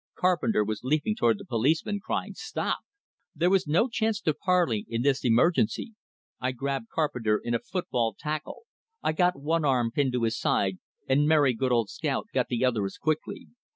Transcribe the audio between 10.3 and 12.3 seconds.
side, and Mary, good old scout,